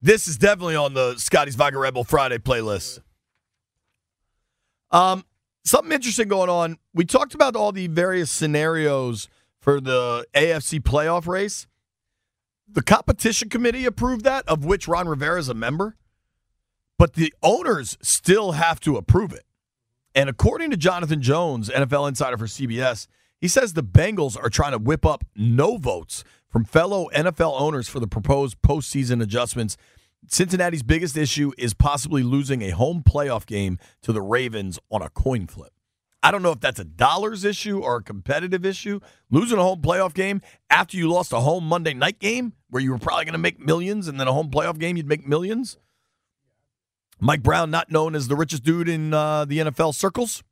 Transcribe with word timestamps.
This 0.00 0.28
is 0.28 0.36
definitely 0.36 0.76
on 0.76 0.94
the 0.94 1.16
Scotty's 1.16 1.56
Vodka 1.56 1.78
Rebel 1.78 2.04
Friday 2.04 2.38
playlist. 2.38 3.00
Um, 4.92 5.24
something 5.64 5.92
interesting 5.92 6.28
going 6.28 6.48
on. 6.48 6.78
We 6.94 7.04
talked 7.04 7.34
about 7.34 7.56
all 7.56 7.72
the 7.72 7.88
various 7.88 8.30
scenarios 8.30 9.28
for 9.60 9.80
the 9.80 10.24
AFC 10.34 10.80
playoff 10.80 11.26
race. 11.26 11.66
The 12.70 12.82
competition 12.82 13.48
committee 13.48 13.86
approved 13.86 14.24
that, 14.24 14.46
of 14.46 14.64
which 14.64 14.86
Ron 14.86 15.08
Rivera 15.08 15.40
is 15.40 15.48
a 15.48 15.54
member, 15.54 15.96
but 16.96 17.14
the 17.14 17.34
owners 17.42 17.98
still 18.00 18.52
have 18.52 18.78
to 18.80 18.96
approve 18.96 19.32
it. 19.32 19.44
And 20.14 20.28
according 20.28 20.70
to 20.70 20.76
Jonathan 20.76 21.22
Jones, 21.22 21.70
NFL 21.70 22.08
insider 22.08 22.36
for 22.36 22.46
CBS, 22.46 23.08
he 23.40 23.48
says 23.48 23.72
the 23.72 23.82
Bengals 23.82 24.36
are 24.36 24.50
trying 24.50 24.72
to 24.72 24.78
whip 24.78 25.06
up 25.06 25.24
no 25.34 25.76
votes 25.76 26.24
from 26.50 26.64
fellow 26.64 27.08
NFL 27.14 27.60
owners 27.60 27.88
for 27.88 28.00
the 28.00 28.06
proposed 28.06 28.60
postseason 28.62 29.22
adjustments. 29.22 29.76
Cincinnati's 30.26 30.82
biggest 30.82 31.16
issue 31.16 31.52
is 31.56 31.74
possibly 31.74 32.22
losing 32.22 32.62
a 32.62 32.70
home 32.70 33.02
playoff 33.02 33.46
game 33.46 33.78
to 34.02 34.12
the 34.12 34.22
Ravens 34.22 34.78
on 34.90 35.02
a 35.02 35.10
coin 35.10 35.46
flip. 35.46 35.72
I 36.22 36.30
don't 36.30 36.42
know 36.42 36.50
if 36.50 36.60
that's 36.60 36.80
a 36.80 36.84
dollars 36.84 37.44
issue 37.44 37.78
or 37.78 37.96
a 37.96 38.02
competitive 38.02 38.66
issue. 38.66 38.98
Losing 39.30 39.58
a 39.58 39.62
home 39.62 39.80
playoff 39.80 40.14
game 40.14 40.40
after 40.68 40.96
you 40.96 41.08
lost 41.08 41.32
a 41.32 41.40
home 41.40 41.64
Monday 41.64 41.94
night 41.94 42.18
game 42.18 42.54
where 42.70 42.82
you 42.82 42.90
were 42.90 42.98
probably 42.98 43.24
going 43.24 43.32
to 43.32 43.38
make 43.38 43.60
millions, 43.60 44.08
and 44.08 44.18
then 44.18 44.28
a 44.28 44.32
home 44.32 44.50
playoff 44.50 44.78
game 44.78 44.96
you'd 44.96 45.08
make 45.08 45.26
millions. 45.26 45.78
Mike 47.20 47.42
Brown, 47.42 47.70
not 47.70 47.90
known 47.90 48.14
as 48.14 48.28
the 48.28 48.36
richest 48.36 48.62
dude 48.62 48.88
in 48.88 49.14
uh, 49.14 49.44
the 49.44 49.58
NFL 49.58 49.94
circles, 49.94 50.42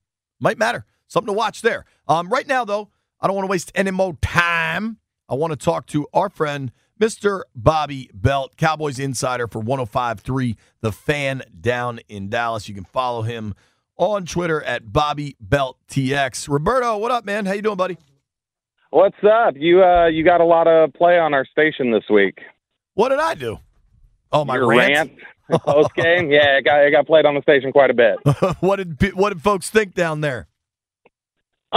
might 0.41 0.59
matter. 0.59 0.85
Something 1.09 1.33
to 1.33 1.37
watch 1.37 1.63
there. 1.63 1.85
Um, 2.09 2.29
right 2.29 2.47
now, 2.47 2.65
though, 2.65 2.91
I 3.21 3.27
don't 3.27 3.37
want 3.37 3.47
to 3.47 3.51
waste 3.51 3.71
any 3.75 3.91
more 3.91 4.17
time. 4.23 4.99
I 5.29 5.35
want 5.35 5.53
to 5.53 5.57
talk 5.57 5.87
to 5.89 6.07
our 6.15 6.29
friend, 6.31 6.71
Mr. 7.01 7.43
Bobby 7.55 8.11
Belt, 8.15 8.57
Cowboys 8.57 8.99
insider 8.99 9.47
for 9.49 9.61
105.3, 9.61 10.57
The 10.81 10.93
Fan 10.93 11.43
down 11.61 12.01
in 12.09 12.29
Dallas. 12.29 12.69
You 12.69 12.75
can 12.75 12.85
follow 12.85 13.23
him 13.23 13.55
on 13.97 14.25
Twitter 14.27 14.63
at 14.63 14.93
Bobby 14.93 15.37
Belt 15.41 15.79
TX. 15.91 16.49
Roberto, 16.49 16.97
what 16.99 17.11
up, 17.11 17.25
man? 17.25 17.45
How 17.47 17.53
you 17.53 17.63
doing, 17.63 17.77
buddy? 17.77 17.99
What's 18.91 19.17
up? 19.25 19.55
You 19.57 19.83
uh, 19.83 20.07
you 20.07 20.25
got 20.25 20.41
a 20.41 20.45
lot 20.45 20.69
of 20.69 20.93
play 20.95 21.19
on 21.19 21.35
our 21.35 21.45
station 21.45 21.91
this 21.91 22.05
week. 22.09 22.39
What 22.95 23.09
did 23.11 23.19
I 23.19 23.35
do? 23.35 23.59
Oh, 24.33 24.45
my 24.45 24.55
Your 24.55 24.69
rant. 24.69 25.13
rant 25.51 25.63
post 25.63 25.95
game. 25.95 26.31
yeah, 26.31 26.59
it 26.59 26.65
got 26.65 26.85
it 26.87 26.93
got 26.93 27.07
played 27.07 27.27
on 27.27 27.35
the 27.35 27.43
station 27.43 27.73
quite 27.73 27.91
a 27.91 27.95
bit. 27.95 28.17
what 28.61 28.77
did 28.77 29.15
what 29.15 29.31
did 29.33 29.43
folks 29.43 29.69
think 29.71 29.95
down 29.95 30.21
there? 30.21 30.47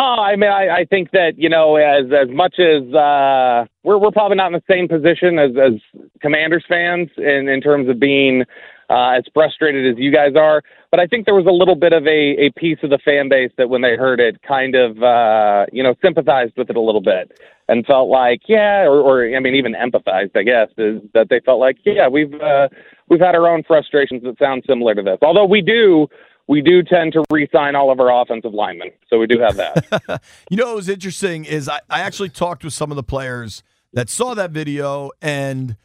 Oh, 0.02 0.22
I 0.22 0.38
mean, 0.38 0.50
I, 0.50 0.70
I 0.70 0.86
think 0.86 1.12
that 1.12 1.38
you 1.38 1.50
know, 1.50 1.76
as 1.76 2.06
as 2.14 2.30
much 2.30 2.58
as 2.58 2.84
uh, 2.94 3.66
we're 3.84 3.98
we're 3.98 4.12
probably 4.12 4.38
not 4.38 4.48
in 4.48 4.54
the 4.54 4.64
same 4.74 4.88
position 4.88 5.38
as 5.38 5.52
as 5.58 5.74
Commanders 6.22 6.64
fans 6.70 7.10
in 7.18 7.50
in 7.50 7.60
terms 7.60 7.90
of 7.90 8.00
being 8.00 8.44
uh, 8.90 9.18
as 9.18 9.26
frustrated 9.34 9.92
as 9.92 10.00
you 10.00 10.10
guys 10.10 10.38
are, 10.38 10.64
but 10.90 11.02
I 11.02 11.06
think 11.06 11.26
there 11.26 11.36
was 11.36 11.48
a 11.48 11.52
little 11.52 11.76
bit 11.76 11.92
of 11.92 12.08
a 12.08 12.48
a 12.48 12.50
piece 12.56 12.78
of 12.82 12.92
the 12.92 12.98
fan 13.04 13.28
base 13.28 13.52
that 13.58 13.70
when 13.70 13.82
they 13.82 13.98
heard 13.98 14.22
it, 14.22 14.42
kind 14.42 14.74
of 14.74 15.04
uh, 15.04 15.66
you 15.74 15.84
know 15.84 15.96
sympathized 16.02 16.54
with 16.56 16.70
it 16.70 16.78
a 16.78 16.82
little 16.82 17.02
bit 17.02 17.38
and 17.68 17.86
felt 17.86 18.08
like 18.08 18.44
yeah, 18.48 18.84
or, 18.84 19.02
or 19.02 19.36
I 19.36 19.40
mean 19.42 19.56
even 19.56 19.74
empathized, 19.74 20.32
I 20.38 20.44
guess, 20.44 20.70
is 20.78 21.02
that 21.14 21.28
they 21.30 21.42
felt 21.42 21.60
like 21.60 21.76
yeah, 21.84 22.08
we've 22.08 22.34
uh, 22.36 22.70
we've 23.10 23.20
had 23.20 23.36
our 23.36 23.50
own 23.50 23.64
frustrations 23.64 24.24
that 24.24 24.40
sound 24.40 24.64
similar 24.66 24.96
to 24.96 25.02
this, 25.02 25.18
although 25.22 25.46
we 25.46 25.62
do 25.62 26.08
we 26.50 26.64
do 26.64 26.82
tend 26.82 27.14
to 27.14 27.24
re-sign 27.30 27.76
all 27.76 27.92
of 27.92 28.00
our 28.00 28.12
offensive 28.22 28.56
linemen, 28.56 28.90
so 29.08 29.20
we 29.20 29.28
do 29.28 29.40
have 29.40 29.56
that. 29.58 30.22
you 30.50 30.58
know 30.58 30.66
what 30.66 30.76
was 30.78 30.90
interesting 30.90 31.46
is 31.46 31.70
I, 31.70 31.80
I 31.92 32.02
actually 32.02 32.30
talked 32.30 32.64
with 32.64 32.74
some 32.74 32.92
of 32.92 32.96
the 32.96 33.04
players 33.04 33.62
that 33.94 34.10
saw 34.10 34.34
that 34.34 34.50
video, 34.50 35.12
and 35.22 35.78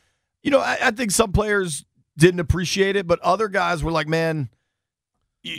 you 0.43 0.51
know 0.51 0.61
I, 0.61 0.79
I 0.85 0.91
think 0.91 1.11
some 1.11 1.33
players 1.33 1.85
didn't 2.17 2.41
appreciate 2.41 2.97
it, 2.97 3.07
but 3.07 3.21
other 3.21 3.49
guys 3.49 3.85
were 3.85 3.93
like, 3.93 4.09
"Man, 4.09 4.49
you, 5.43 5.59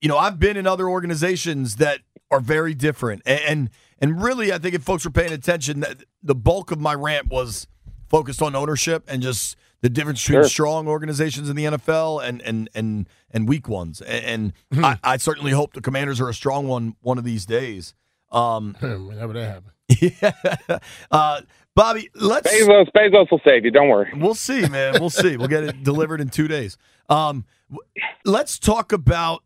you 0.00 0.08
know 0.08 0.16
I've 0.16 0.38
been 0.38 0.56
in 0.56 0.64
other 0.64 0.88
organizations 0.88 1.76
that 1.76 1.98
are 2.30 2.40
very 2.40 2.72
different," 2.72 3.22
and, 3.26 3.40
and 3.40 3.70
and 3.98 4.22
really 4.22 4.52
I 4.52 4.58
think 4.58 4.76
if 4.76 4.82
folks 4.84 5.04
were 5.04 5.10
paying 5.10 5.32
attention, 5.32 5.80
that 5.80 6.04
the 6.22 6.36
bulk 6.36 6.70
of 6.70 6.78
my 6.78 6.94
rant 6.94 7.26
was 7.26 7.66
focused 8.10 8.42
on 8.42 8.54
ownership 8.54 9.04
and 9.08 9.22
just 9.22 9.56
the 9.80 9.88
difference 9.88 10.20
between 10.22 10.42
Sure. 10.42 10.48
strong 10.50 10.88
organizations 10.88 11.48
in 11.48 11.56
the 11.56 11.64
NFL 11.64 12.22
and 12.22 12.42
and 12.42 12.68
and 12.74 13.08
and 13.30 13.48
weak 13.48 13.66
ones. 13.68 14.02
And, 14.02 14.24
and 14.24 14.52
Hmm. 14.74 14.84
I, 14.84 14.98
I 15.02 15.16
certainly 15.16 15.52
hope 15.52 15.72
the 15.72 15.80
Commanders 15.80 16.20
are 16.20 16.28
a 16.28 16.34
strong 16.34 16.68
one 16.68 16.96
one 17.00 17.16
of 17.16 17.24
these 17.24 17.46
days. 17.46 17.94
Um, 18.30 18.74
Whenever 18.80 19.32
that 19.32 19.46
happens. 19.46 19.74
yeah. 20.68 20.78
Uh, 21.10 21.40
Bobby, 21.74 22.10
let's 22.14 22.52
Bezos, 22.52 22.86
Bezos 22.94 23.30
will 23.30 23.40
save 23.44 23.64
you. 23.64 23.70
Don't 23.70 23.88
worry. 23.88 24.12
we'll 24.16 24.34
see, 24.34 24.68
man. 24.68 24.94
We'll 25.00 25.08
see. 25.08 25.36
We'll 25.36 25.48
get 25.48 25.64
it 25.64 25.82
delivered 25.84 26.20
in 26.20 26.28
two 26.28 26.46
days. 26.48 26.76
Um, 27.08 27.44
let's 28.24 28.58
talk 28.58 28.92
about. 28.92 29.42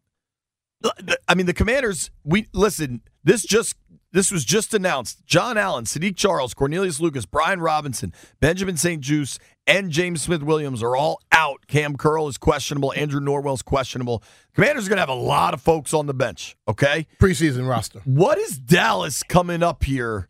I 1.29 1.35
mean, 1.35 1.47
the 1.47 1.55
Commanders. 1.55 2.11
We 2.25 2.49
listen. 2.53 3.03
This 3.23 3.43
just 3.43 3.77
this 4.15 4.31
was 4.31 4.45
just 4.45 4.73
announced. 4.73 5.27
John 5.27 5.59
Allen, 5.59 5.85
Saahdiq 5.85 6.17
Charles, 6.17 6.55
Cornelius 6.55 7.01
Lucas, 7.01 7.27
Brian 7.27 7.61
Robinson, 7.61 8.13
Benjamin 8.41 8.77
St-Juste, 8.77 9.41
and 9.67 9.91
James 9.91 10.23
Smith 10.23 10.43
Williams 10.43 10.85
are 10.85 10.95
all 10.97 11.21
out. 11.33 11.67
Kam 11.67 11.97
Curl 11.97 12.29
is 12.29 12.39
questionable. 12.39 12.93
Andrew 12.95 13.21
Norwell's 13.21 13.63
questionable. 13.63 14.23
Commanders 14.55 14.87
are 14.87 14.91
going 14.91 14.99
to 14.99 15.03
have 15.03 15.09
a 15.09 15.15
lot 15.15 15.53
of 15.53 15.61
folks 15.61 15.93
on 15.93 16.07
the 16.07 16.15
bench. 16.15 16.57
Okay, 16.69 17.09
Preseason 17.21 17.69
roster. 17.69 18.01
what 18.05 18.39
is 18.39 18.57
Dallas 18.57 19.25
coming 19.25 19.65
up 19.65 19.83
here 19.83 20.29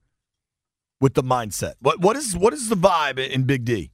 with 1.00 1.12
the 1.12 1.22
mindset? 1.22 1.74
What 1.80 2.00
what 2.00 2.16
is 2.16 2.34
what 2.36 2.54
is 2.54 2.70
the 2.70 2.76
vibe 2.76 3.18
in 3.18 3.44
Big 3.44 3.64
D? 3.64 3.90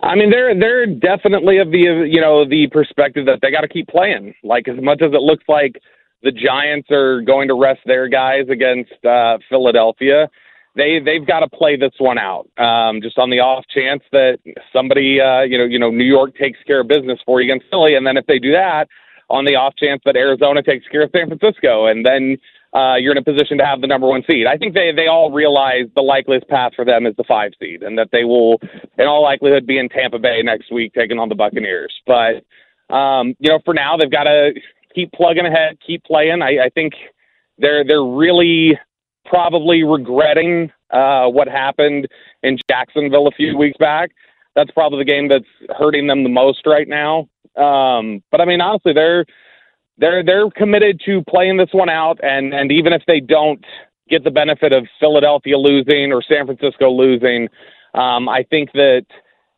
I 0.00 0.14
mean, 0.14 0.30
they're 0.30 0.54
they're 0.58 0.86
definitely 0.86 1.58
of 1.58 1.72
the 1.72 2.06
you 2.08 2.20
know 2.20 2.48
the 2.48 2.68
perspective 2.70 3.26
that 3.26 3.40
they 3.42 3.50
got 3.50 3.62
to 3.62 3.68
keep 3.68 3.88
playing. 3.88 4.34
Like 4.44 4.68
as 4.68 4.80
much 4.80 5.02
as 5.02 5.12
it 5.12 5.20
looks 5.20 5.44
like 5.48 5.80
the 6.22 6.32
Giants 6.32 6.88
are 6.90 7.20
going 7.20 7.48
to 7.48 7.54
rest 7.54 7.80
their 7.86 8.08
guys 8.08 8.48
against 8.50 8.92
uh, 9.04 9.38
Philadelphia, 9.48 10.28
they 10.76 11.00
they've 11.04 11.26
got 11.26 11.40
to 11.40 11.48
play 11.48 11.76
this 11.76 11.92
one 11.98 12.18
out. 12.18 12.48
Um, 12.58 13.00
just 13.02 13.18
on 13.18 13.30
the 13.30 13.40
off 13.40 13.64
chance 13.74 14.02
that 14.12 14.38
somebody 14.72 15.20
uh, 15.20 15.42
you 15.42 15.58
know 15.58 15.64
you 15.64 15.78
know 15.78 15.90
New 15.90 16.04
York 16.04 16.36
takes 16.36 16.58
care 16.66 16.80
of 16.80 16.88
business 16.88 17.18
for 17.24 17.40
you 17.40 17.52
against 17.52 17.70
Philly, 17.70 17.94
and 17.94 18.06
then 18.06 18.16
if 18.16 18.26
they 18.26 18.38
do 18.38 18.52
that, 18.52 18.88
on 19.28 19.44
the 19.44 19.54
off 19.54 19.74
chance 19.76 20.02
that 20.04 20.16
Arizona 20.16 20.62
takes 20.62 20.86
care 20.88 21.02
of 21.02 21.10
San 21.14 21.28
Francisco, 21.28 21.86
and 21.86 22.04
then 22.04 22.36
uh, 22.74 22.96
you're 22.96 23.12
in 23.12 23.18
a 23.18 23.24
position 23.24 23.58
to 23.58 23.64
have 23.64 23.80
the 23.80 23.86
number 23.86 24.06
one 24.06 24.22
seed. 24.28 24.46
I 24.46 24.56
think 24.56 24.74
they 24.74 24.92
they 24.94 25.06
all 25.06 25.32
realize 25.32 25.86
the 25.96 26.02
likeliest 26.02 26.48
path 26.48 26.72
for 26.76 26.84
them 26.84 27.06
is 27.06 27.16
the 27.16 27.24
five 27.24 27.52
seed, 27.58 27.82
and 27.82 27.98
that 27.98 28.10
they 28.12 28.24
will, 28.24 28.60
in 28.98 29.06
all 29.06 29.22
likelihood, 29.22 29.66
be 29.66 29.78
in 29.78 29.88
Tampa 29.88 30.18
Bay 30.18 30.42
next 30.42 30.70
week 30.72 30.92
taking 30.94 31.18
on 31.18 31.28
the 31.28 31.34
Buccaneers. 31.34 31.92
But 32.06 32.44
um, 32.94 33.34
you 33.38 33.50
know, 33.50 33.60
for 33.64 33.74
now, 33.74 33.96
they've 33.96 34.10
got 34.10 34.24
to 34.24 34.52
keep 34.94 35.12
plugging 35.12 35.46
ahead, 35.46 35.78
keep 35.84 36.04
playing. 36.04 36.42
I, 36.42 36.64
I 36.64 36.68
think 36.74 36.94
they're 37.58 37.84
they're 37.84 38.04
really 38.04 38.78
probably 39.24 39.82
regretting 39.82 40.72
uh, 40.90 41.26
what 41.28 41.48
happened 41.48 42.08
in 42.42 42.58
Jacksonville 42.68 43.28
a 43.28 43.32
few 43.32 43.56
weeks 43.56 43.76
back. 43.78 44.10
That's 44.56 44.70
probably 44.72 44.98
the 44.98 45.10
game 45.10 45.28
that's 45.28 45.78
hurting 45.78 46.06
them 46.06 46.24
the 46.24 46.28
most 46.28 46.66
right 46.66 46.88
now. 46.88 47.28
Um, 47.56 48.22
but 48.30 48.40
I 48.40 48.44
mean, 48.44 48.60
honestly, 48.60 48.92
they're 48.92 49.24
they're 49.98 50.24
they're 50.24 50.50
committed 50.50 51.00
to 51.06 51.22
playing 51.28 51.56
this 51.56 51.70
one 51.72 51.88
out, 51.88 52.18
and 52.22 52.52
and 52.52 52.72
even 52.72 52.92
if 52.92 53.02
they 53.06 53.20
don't 53.20 53.64
get 54.08 54.24
the 54.24 54.30
benefit 54.30 54.72
of 54.72 54.86
Philadelphia 54.98 55.56
losing 55.56 56.12
or 56.12 56.22
San 56.22 56.46
Francisco 56.46 56.90
losing, 56.90 57.48
um, 57.94 58.28
I 58.28 58.44
think 58.50 58.72
that 58.72 59.06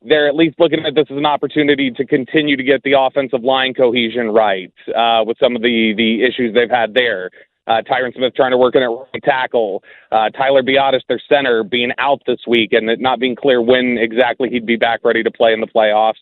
they're 0.06 0.28
at 0.28 0.34
least 0.34 0.58
looking 0.58 0.84
at 0.87 0.94
this 0.94 1.06
as 1.10 1.16
an 1.16 1.26
opportunity 1.26 1.90
to 1.90 2.04
continue 2.04 2.56
to 2.56 2.62
get 2.62 2.82
the 2.82 2.94
offensive 2.99 3.43
line 3.43 3.75
cohesion 3.75 4.31
right 4.31 4.72
uh, 4.94 5.22
with 5.25 5.37
some 5.38 5.56
of 5.56 5.62
the 5.62 5.94
the 5.96 6.25
issues 6.25 6.54
they've 6.54 6.70
had 6.70 6.94
there. 6.94 7.31
Uh, 7.66 7.81
Tyron 7.88 8.12
Smith 8.14 8.34
trying 8.34 8.50
to 8.50 8.58
work 8.58 8.75
in 8.75 8.82
at 8.82 8.87
right 8.87 9.22
tackle. 9.22 9.84
Uh, 10.10 10.28
Tyler 10.31 10.62
Biadasz, 10.62 11.02
their 11.08 11.20
center, 11.28 11.62
being 11.62 11.93
out 11.99 12.20
this 12.26 12.40
week 12.46 12.72
and 12.72 12.90
it 12.90 13.00
not 13.00 13.20
being 13.20 13.37
clear 13.37 13.62
when 13.62 13.99
exactly 13.99 14.49
he'd 14.50 14.66
be 14.66 14.76
back 14.76 15.00
ready 15.04 15.22
to 15.22 15.31
play 15.31 15.52
in 15.52 15.60
the 15.60 15.66
playoffs. 15.66 16.14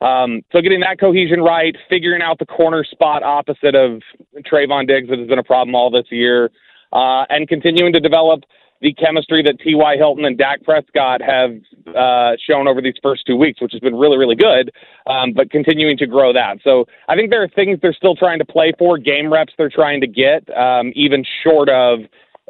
Um, 0.00 0.42
so 0.50 0.60
getting 0.60 0.80
that 0.80 0.98
cohesion 0.98 1.42
right, 1.42 1.76
figuring 1.88 2.22
out 2.22 2.38
the 2.38 2.46
corner 2.46 2.84
spot 2.84 3.22
opposite 3.22 3.74
of 3.74 4.00
Trevon 4.38 4.88
Diggs 4.88 5.10
that 5.10 5.18
has 5.18 5.28
been 5.28 5.38
a 5.38 5.44
problem 5.44 5.74
all 5.74 5.90
this 5.90 6.06
year, 6.10 6.50
uh, 6.92 7.24
and 7.28 7.46
continuing 7.46 7.92
to 7.92 8.00
develop 8.00 8.44
the 8.80 8.92
chemistry 8.94 9.42
that 9.42 9.60
T.Y. 9.60 9.96
Hilton 9.96 10.24
and 10.24 10.38
Dak 10.38 10.62
Prescott 10.62 11.20
have 11.20 11.50
uh, 11.94 12.32
shown 12.48 12.66
over 12.66 12.80
these 12.80 12.94
first 13.02 13.26
two 13.26 13.36
weeks, 13.36 13.60
which 13.60 13.72
has 13.72 13.80
been 13.80 13.96
really, 13.96 14.16
really 14.16 14.36
good, 14.36 14.70
um, 15.06 15.32
but 15.34 15.50
continuing 15.50 15.96
to 15.98 16.06
grow 16.06 16.32
that. 16.32 16.58
So 16.64 16.86
I 17.08 17.14
think 17.14 17.30
there 17.30 17.42
are 17.42 17.48
things 17.48 17.78
they're 17.82 17.92
still 17.92 18.16
trying 18.16 18.38
to 18.38 18.44
play 18.44 18.72
for, 18.78 18.98
game 18.98 19.32
reps 19.32 19.52
they're 19.58 19.70
trying 19.70 20.00
to 20.00 20.06
get, 20.06 20.48
um, 20.56 20.92
even 20.94 21.24
short 21.44 21.68
of 21.68 22.00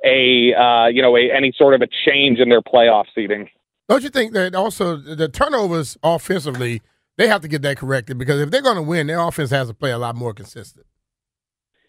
a 0.04 0.54
uh, 0.54 0.86
you 0.88 1.02
know 1.02 1.16
a, 1.16 1.30
any 1.30 1.52
sort 1.56 1.74
of 1.74 1.82
a 1.82 1.88
change 2.06 2.38
in 2.38 2.48
their 2.48 2.62
playoff 2.62 3.04
seating. 3.14 3.48
Don't 3.88 4.02
you 4.02 4.08
think 4.08 4.32
that 4.34 4.54
also 4.54 4.96
the 4.96 5.28
turnovers 5.28 5.98
offensively 6.02 6.80
they 7.16 7.28
have 7.28 7.42
to 7.42 7.48
get 7.48 7.60
that 7.62 7.76
corrected 7.76 8.16
because 8.16 8.40
if 8.40 8.50
they're 8.50 8.62
going 8.62 8.76
to 8.76 8.82
win, 8.82 9.06
their 9.08 9.20
offense 9.20 9.50
has 9.50 9.68
to 9.68 9.74
play 9.74 9.90
a 9.90 9.98
lot 9.98 10.16
more 10.16 10.32
consistent. 10.32 10.86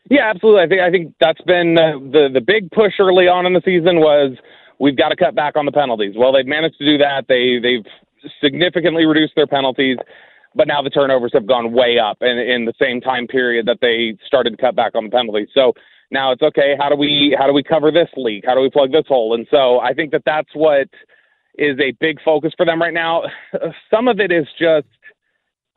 Yeah, 0.09 0.30
absolutely. 0.30 0.62
I 0.63 0.68
think 0.68 0.81
I 0.81 0.92
think 0.92 1.13
that's 1.19 1.42
been 1.42 1.77
uh, 1.77 2.00
the 2.12 2.30
the 2.33 2.42
big 2.42 2.71
push 2.71 2.94
early 3.00 3.27
on 3.27 3.45
in 3.45 3.53
the 3.53 3.62
season 3.63 3.98
was 4.00 4.36
we've 4.80 4.98
got 4.98 5.09
to 5.09 5.15
cut 5.15 5.36
back 5.36 5.56
on 5.56 5.65
the 5.65 5.71
penalties. 5.71 6.15
Well, 6.18 6.31
they've 6.33 6.45
managed 6.45 6.77
to 6.80 6.86
do 6.86 6.98
that. 6.98 7.25
They 7.27 7.59
they've 7.62 7.86
significantly 8.44 9.06
reduced 9.06 9.33
their 9.36 9.48
penalties, 9.48 9.98
but 10.56 10.68
now 10.68 10.81
the 10.81 10.89
turnovers 10.89 11.31
have 11.33 11.48
gone 11.48 11.71
way 11.71 11.98
up 12.00 12.18
in, 12.21 12.38
in 12.38 12.65
the 12.65 12.74
same 12.80 13.00
time 13.00 13.27
period 13.27 13.65
that 13.68 13.77
they 13.81 14.18
started 14.25 14.51
to 14.51 14.57
cut 14.57 14.75
back 14.75 14.95
on 14.95 15.06
the 15.06 15.09
penalties. 15.09 15.48
So 15.53 15.74
now 16.09 16.31
it's 16.31 16.42
okay. 16.42 16.75
How 16.77 16.89
do 16.89 16.95
we 16.95 17.36
how 17.39 17.48
do 17.48 17.53
we 17.53 17.63
cover 17.63 17.92
this 17.92 18.09
leak? 18.18 18.44
How 18.45 18.56
do 18.56 18.62
we 18.62 18.69
plug 18.69 18.92
this 18.92 19.06
hole? 19.07 19.33
And 19.36 19.48
so 19.51 19.80
I 19.80 19.94
think 19.94 20.12
that 20.12 20.24
that's 20.25 20.50
what 20.53 20.89
is 21.57 21.80
a 21.80 21.92
big 22.00 22.21
focus 22.24 22.53
for 22.57 22.65
them 22.65 22.81
right 22.81 22.94
now. 22.94 23.24
Some 23.92 24.07
of 24.07 24.19
it 24.19 24.31
is 24.31 24.48
just 24.59 24.88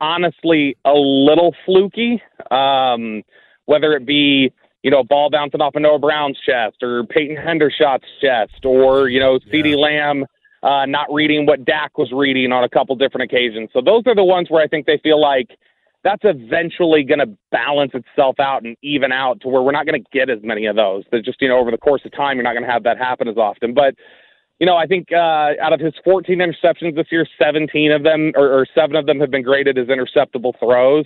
honestly 0.01 0.75
a 0.83 0.93
little 0.93 1.55
fluky. 1.65 2.21
Um, 2.51 3.23
whether 3.65 3.93
it 3.93 4.05
be 4.05 4.51
you 4.83 4.91
know 4.91 5.03
ball 5.03 5.29
bouncing 5.29 5.61
off 5.61 5.75
of 5.75 5.81
Noah 5.81 5.99
Brown's 5.99 6.37
chest 6.45 6.83
or 6.83 7.03
Peyton 7.05 7.35
Hendershot's 7.35 8.05
chest 8.21 8.65
or 8.65 9.09
you 9.09 9.19
know 9.19 9.39
CeeDee 9.51 9.71
yeah. 9.71 9.75
Lamb 9.75 10.25
uh, 10.63 10.85
not 10.85 11.07
reading 11.11 11.45
what 11.45 11.63
Dak 11.63 11.97
was 11.97 12.11
reading 12.11 12.51
on 12.51 12.63
a 12.63 12.69
couple 12.69 12.95
different 12.95 13.31
occasions. 13.31 13.69
So 13.71 13.81
those 13.81 14.03
are 14.07 14.15
the 14.15 14.23
ones 14.23 14.49
where 14.49 14.63
I 14.63 14.67
think 14.67 14.87
they 14.87 14.97
feel 14.97 15.21
like 15.21 15.49
that's 16.03 16.21
eventually 16.23 17.03
going 17.03 17.19
to 17.19 17.27
balance 17.51 17.91
itself 17.93 18.39
out 18.39 18.63
and 18.63 18.75
even 18.81 19.11
out 19.11 19.41
to 19.41 19.47
where 19.47 19.61
we're 19.61 19.71
not 19.71 19.85
going 19.85 20.01
to 20.01 20.09
get 20.11 20.29
as 20.29 20.39
many 20.43 20.65
of 20.65 20.75
those. 20.75 21.03
That 21.11 21.23
just 21.23 21.41
you 21.41 21.49
know 21.49 21.57
over 21.57 21.71
the 21.71 21.77
course 21.77 22.01
of 22.05 22.11
time 22.13 22.37
you're 22.37 22.43
not 22.43 22.53
going 22.53 22.65
to 22.65 22.71
have 22.71 22.83
that 22.83 22.97
happen 22.97 23.27
as 23.27 23.37
often. 23.37 23.73
But 23.73 23.95
you 24.59 24.65
know, 24.65 24.77
I 24.77 24.85
think 24.85 25.09
uh, 25.11 25.51
out 25.61 25.73
of 25.73 25.79
his 25.79 25.93
14 26.03 26.39
interceptions 26.39 26.95
this 26.95 27.07
year, 27.11 27.27
17 27.41 27.91
of 27.91 28.03
them 28.03 28.31
or, 28.35 28.47
or 28.47 28.65
seven 28.73 28.95
of 28.95 29.05
them 29.05 29.19
have 29.19 29.29
been 29.29 29.43
graded 29.43 29.77
as 29.77 29.87
interceptable 29.87 30.53
throws. 30.59 31.05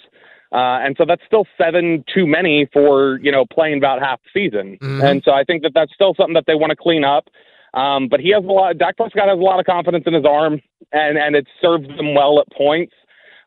Uh, 0.52 0.82
and 0.82 0.96
so 0.98 1.06
that's 1.06 1.22
still 1.28 1.46
seven 1.58 2.04
too 2.14 2.26
many 2.26 2.68
for, 2.74 3.20
you 3.22 3.32
know, 3.32 3.46
playing 3.46 3.78
about 3.78 4.02
half 4.02 4.20
the 4.24 4.48
season. 4.48 4.78
Mm-hmm. 4.82 5.06
And 5.06 5.22
so 5.24 5.32
I 5.32 5.44
think 5.44 5.62
that 5.64 5.74
that's 5.76 5.94
still 5.94 6.16
something 6.16 6.34
that 6.34 6.46
they 6.48 6.56
want 6.56 6.72
to 6.72 6.76
clean 6.76 7.04
up. 7.04 7.28
Um, 7.74 8.08
but 8.08 8.20
he 8.20 8.32
has 8.32 8.44
a 8.44 8.48
lot, 8.48 8.78
Dak 8.78 8.98
Prescott 8.98 9.30
has 9.30 9.38
a 9.38 9.42
lot 9.42 9.60
of 9.60 9.66
confidence 9.68 10.06
in 10.08 10.14
his 10.14 10.26
arm 10.26 10.60
and, 10.92 11.18
and 11.20 11.36
it 11.36 11.46
serves 11.62 11.88
them 11.88 12.16
well 12.16 12.40
at 12.40 12.52
points. 12.52 12.94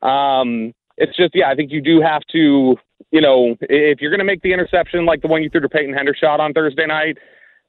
Um, 0.01 0.73
it's 0.97 1.17
just, 1.17 1.35
yeah, 1.35 1.49
I 1.49 1.57
think 1.57 1.73
you 1.73 1.81
do 1.81 2.01
have 2.01 2.23
to, 2.33 2.77
you 3.11 3.21
know, 3.21 3.57
if 3.63 4.01
you're 4.01 4.11
going 4.11 4.21
to 4.21 4.25
make 4.25 4.43
the 4.43 4.53
interception 4.53 5.05
like 5.05 5.23
the 5.23 5.29
one 5.29 5.43
you 5.43 5.51
threw 5.51 5.61
to 5.61 5.69
Peyton 5.69 5.95
Hendershot 5.95 6.39
on 6.39 6.53
Thursday 6.53 6.87
night, 6.87 7.19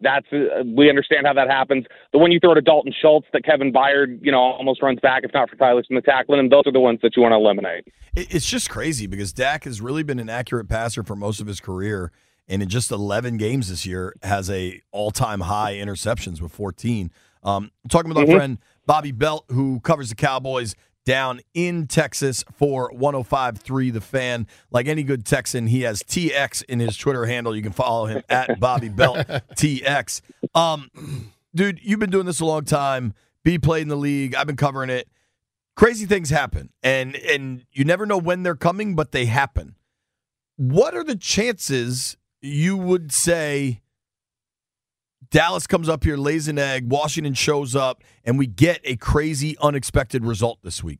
that's 0.03 0.27
uh, 0.31 0.63
we 0.65 0.89
understand 0.89 1.25
how 1.25 1.33
that 1.33 1.49
happens. 1.49 1.85
The 2.11 2.19
one 2.19 2.31
you 2.31 2.39
throw 2.39 2.53
to 2.53 2.61
Dalton 2.61 2.93
Schultz 2.99 3.27
that 3.33 3.43
Kevin 3.43 3.71
Byard, 3.71 4.19
you 4.21 4.31
know, 4.31 4.37
almost 4.37 4.81
runs 4.81 4.99
back 4.99 5.23
if 5.23 5.33
not 5.33 5.49
for 5.49 5.55
Tyler 5.55 5.83
Smith 5.83 6.05
tackling 6.05 6.39
him. 6.39 6.49
Those 6.49 6.63
are 6.67 6.71
the 6.71 6.79
ones 6.79 6.99
that 7.01 7.15
you 7.15 7.23
want 7.23 7.33
to 7.33 7.37
eliminate. 7.37 7.87
It's 8.15 8.45
just 8.45 8.69
crazy 8.69 9.07
because 9.07 9.33
Dak 9.33 9.63
has 9.63 9.81
really 9.81 10.03
been 10.03 10.19
an 10.19 10.29
accurate 10.29 10.69
passer 10.69 11.03
for 11.03 11.15
most 11.15 11.39
of 11.39 11.47
his 11.47 11.59
career, 11.59 12.11
and 12.47 12.61
in 12.61 12.69
just 12.69 12.91
11 12.91 13.37
games 13.37 13.69
this 13.69 13.85
year 13.85 14.15
has 14.21 14.49
a 14.49 14.81
all-time 14.91 15.41
high 15.41 15.73
interceptions 15.73 16.41
with 16.41 16.51
14. 16.51 17.11
Um, 17.43 17.71
talking 17.89 18.09
with 18.09 18.17
our 18.17 18.23
mm-hmm. 18.23 18.35
friend 18.35 18.57
Bobby 18.85 19.11
Belt, 19.11 19.45
who 19.49 19.79
covers 19.79 20.09
the 20.09 20.15
Cowboys 20.15 20.75
down 21.05 21.41
in 21.53 21.87
Texas 21.87 22.43
for 22.53 22.91
105.3 22.91 23.93
The 23.93 24.01
Fan. 24.01 24.47
Like 24.71 24.87
any 24.87 25.03
good 25.03 25.25
Texan, 25.25 25.67
he 25.67 25.81
has 25.81 26.01
TX 26.03 26.63
in 26.65 26.79
his 26.79 26.97
Twitter 26.97 27.25
handle. 27.25 27.55
You 27.55 27.61
can 27.61 27.71
follow 27.71 28.05
him 28.05 28.23
at 28.29 28.59
Bobby 28.59 28.89
Belt 28.89 29.17
TX. 29.27 30.21
Um, 30.55 30.89
dude, 31.53 31.79
you've 31.81 31.99
been 31.99 32.11
doing 32.11 32.25
this 32.25 32.39
a 32.39 32.45
long 32.45 32.65
time. 32.65 33.13
B 33.43 33.59
played 33.59 33.81
in 33.83 33.89
the 33.89 33.97
league. 33.97 34.35
I've 34.35 34.47
been 34.47 34.55
covering 34.55 34.89
it. 34.89 35.07
Crazy 35.75 36.05
things 36.05 36.29
happen, 36.29 36.69
and 36.83 37.15
and 37.15 37.65
you 37.71 37.83
never 37.83 38.05
know 38.05 38.17
when 38.17 38.43
they're 38.43 38.55
coming, 38.55 38.95
but 38.95 39.11
they 39.11 39.25
happen. 39.25 39.75
What 40.55 40.93
are 40.93 41.03
the 41.03 41.15
chances 41.15 42.15
you 42.43 42.77
would 42.77 43.11
say 43.11 43.81
Dallas 45.29 45.67
comes 45.67 45.89
up 45.89 46.03
here, 46.03 46.17
lays 46.17 46.47
an 46.47 46.57
egg, 46.57 46.89
Washington 46.89 47.33
shows 47.33 47.75
up, 47.75 48.03
and 48.23 48.37
we 48.37 48.47
get 48.47 48.79
a 48.83 48.95
crazy, 48.95 49.57
unexpected 49.61 50.25
result 50.25 50.59
this 50.63 50.83
week? 50.83 50.99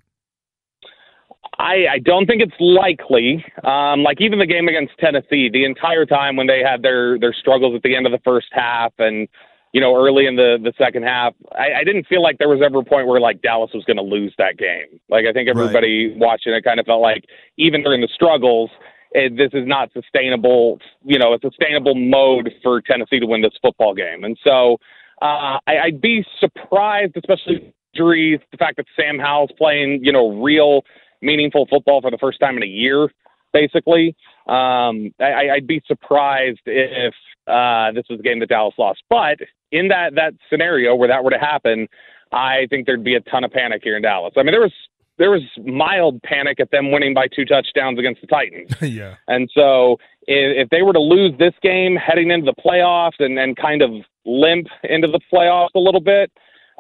I, 1.60 1.86
I 1.94 2.00
don't 2.00 2.25
think 2.25 2.42
it's 2.42 2.56
likely. 2.60 3.46
Um, 3.64 4.04
like 4.04 4.20
even 4.22 4.40
the 4.40 4.46
game 4.46 4.68
against 4.68 4.94
Tennessee, 5.00 5.50
the 5.52 5.66
entire 5.66 6.06
time 6.06 6.36
when 6.36 6.48
they 6.48 6.62
had 6.66 6.81
their 6.81 7.20
their 7.20 7.34
struggles 7.34 7.75
at 7.75 7.84
the 7.84 7.96
end 7.96 8.06
of 8.06 8.12
the 8.12 8.20
first 8.24 8.48
half 8.52 8.92
and 8.98 9.28
you 9.72 9.80
know 9.80 9.96
early 9.96 10.25
in 10.25 10.36
the 10.36 10.58
the 10.62 10.74
second 10.78 11.04
half, 11.04 11.34
I, 11.52 11.81
I 11.81 11.84
didn't 11.84 12.08
feel 12.08 12.24
like 12.24 12.38
there 12.38 12.50
was 12.50 12.62
ever 12.64 12.80
a 12.80 12.84
point 12.84 13.08
where 13.08 13.20
like 13.20 13.42
Dallas 13.42 13.72
was 13.74 13.84
going 13.86 13.98
to 13.98 14.04
lose 14.04 14.34
that 14.38 14.58
game. 14.58 15.00
Like 15.10 15.25
I 15.30 15.34
think 15.34 15.48
everybody 15.48 16.10
right. 16.10 16.18
watching 16.18 16.54
it 16.54 16.64
kind 16.64 16.80
of 16.80 16.86
felt 16.86 17.02
like 17.02 17.25
even 17.58 17.84
during 17.84 18.02
the 18.02 18.10
struggles, 18.14 18.72
it, 19.13 19.38
this 19.38 19.51
is 19.54 19.68
not 19.68 19.92
sustainable, 19.94 20.80
you 21.04 21.19
know, 21.19 21.33
a 21.33 21.39
sustainable 21.39 21.95
mode 21.95 22.51
for 22.62 22.81
Tennessee 22.81 23.19
to 23.19 23.25
win 23.25 23.42
this 23.42 23.54
football 23.62 23.94
game. 23.94 24.24
And 24.24 24.38
so 24.44 24.77
uh, 25.21 25.60
I, 25.68 25.77
I'd 25.86 26.01
be 26.01 26.25
surprised, 26.39 27.15
especially 27.15 27.74
injuries, 27.94 28.39
the 28.51 28.57
fact 28.57 28.77
that 28.77 28.86
Sam 28.95 29.19
Howell's 29.19 29.51
playing, 29.57 30.00
you 30.04 30.12
know, 30.12 30.42
real 30.42 30.81
meaningful 31.21 31.68
football 31.69 32.01
for 32.01 32.12
the 32.12 32.18
first 32.18 32.39
time 32.39 32.57
in 32.57 32.63
a 32.63 32.67
year, 32.67 33.10
basically. 33.53 34.15
Um, 34.48 35.13
I, 35.20 35.51
I'd 35.55 35.67
be 35.67 35.82
surprised 35.88 36.62
if 36.65 37.13
uh, 37.48 37.91
this 37.93 38.05
was 38.10 38.20
a 38.20 38.24
game 38.24 38.39
that 38.39 38.50
Dallas 38.50 38.74
lost. 38.77 39.03
But 39.10 39.38
in 39.72 39.88
that 39.89 40.15
that 40.15 40.34
scenario 40.50 40.96
where 40.96 41.08
that 41.08 41.24
were 41.24 41.29
to 41.29 41.39
happen, 41.39 41.88
I 42.32 42.67
think 42.70 42.86
there'd 42.86 43.03
be 43.03 43.15
a 43.15 43.22
ton 43.22 43.43
of 43.43 43.51
panic 43.51 43.82
here 43.84 43.96
in 43.96 44.01
Dallas. 44.01 44.34
I 44.36 44.43
mean, 44.43 44.51
there 44.51 44.62
was 44.62 44.74
there 45.17 45.32
was 45.32 45.41
mild 45.63 46.22
panic 46.24 46.60
at 46.60 46.72
them 46.72 46.91
winning 46.91 47.13
by 47.13 47.27
two 47.27 47.46
touchdowns 47.46 48.00
against 48.00 48.22
the 48.22 48.27
Titans. 48.27 48.72
yeah. 48.82 49.15
And 49.27 49.50
so 49.53 49.98
if, 50.24 50.65
if 50.65 50.70
they 50.70 50.82
were 50.82 50.93
to 50.93 51.00
lose 51.00 51.34
this 51.38 51.53
game 51.62 51.96
heading 51.96 52.32
into 52.32 52.46
the 52.46 52.62
playoffs 52.62 53.20
and, 53.20 53.38
and 53.38 53.55
kind 53.55 53.82
of 53.82 53.91
limp 54.25 54.67
into 54.84 55.08
the 55.08 55.20
playoffs 55.32 55.75
a 55.75 55.79
little 55.79 56.01
bit, 56.01 56.32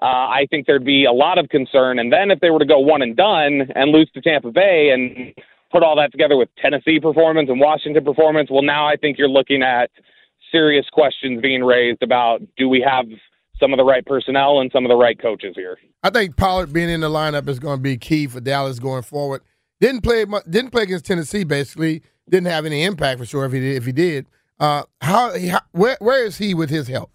uh, 0.01 0.05
I 0.05 0.47
think 0.49 0.65
there'd 0.65 0.83
be 0.83 1.05
a 1.05 1.11
lot 1.11 1.37
of 1.37 1.49
concern. 1.49 1.99
And 1.99 2.11
then 2.11 2.31
if 2.31 2.39
they 2.39 2.49
were 2.49 2.59
to 2.59 2.65
go 2.65 2.79
one 2.79 3.01
and 3.01 3.15
done 3.15 3.67
and 3.75 3.91
lose 3.91 4.09
to 4.15 4.21
Tampa 4.21 4.51
Bay 4.51 4.89
and 4.89 5.33
put 5.71 5.83
all 5.83 5.95
that 5.97 6.11
together 6.11 6.35
with 6.35 6.49
Tennessee 6.57 6.99
performance 6.99 7.49
and 7.49 7.59
Washington 7.59 8.03
performance, 8.03 8.49
well, 8.49 8.63
now 8.63 8.87
I 8.87 8.95
think 8.95 9.17
you're 9.17 9.29
looking 9.29 9.61
at 9.61 9.91
serious 10.51 10.85
questions 10.91 11.41
being 11.41 11.63
raised 11.63 12.03
about 12.03 12.41
do 12.57 12.67
we 12.67 12.85
have 12.87 13.05
some 13.63 13.71
of 13.71 13.77
the 13.77 13.85
right 13.85 14.05
personnel 14.05 14.59
and 14.59 14.69
some 14.73 14.83
of 14.83 14.89
the 14.89 14.95
right 14.95 15.19
coaches 15.19 15.53
here. 15.55 15.77
I 16.03 16.09
think 16.09 16.35
Pollard 16.35 16.73
being 16.73 16.89
in 16.89 16.99
the 16.99 17.09
lineup 17.09 17.47
is 17.47 17.59
going 17.59 17.77
to 17.77 17.81
be 17.81 17.95
key 17.95 18.27
for 18.27 18.41
Dallas 18.41 18.77
going 18.77 19.03
forward. 19.03 19.41
Didn't 19.79 20.01
play 20.01 20.25
didn't 20.49 20.71
play 20.71 20.83
against 20.83 21.05
Tennessee. 21.05 21.45
Basically, 21.45 22.01
didn't 22.29 22.47
have 22.47 22.65
any 22.65 22.83
impact 22.83 23.19
for 23.19 23.25
sure 23.25 23.45
if 23.45 23.53
he 23.53 23.59
did. 23.59 23.77
If 23.77 23.85
he 23.85 23.91
did, 23.93 24.25
uh, 24.59 24.83
how, 25.01 25.37
how 25.49 25.61
where 25.71 25.97
where 25.99 26.25
is 26.25 26.37
he 26.37 26.53
with 26.53 26.69
his 26.69 26.87
health? 26.87 27.09